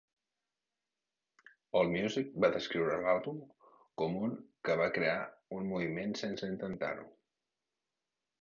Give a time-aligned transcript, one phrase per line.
[1.81, 3.37] Allmusic va descriure l'àlbum
[4.03, 4.33] com un
[4.69, 5.17] que va crear
[5.59, 7.07] un moviment sense intentar-ho.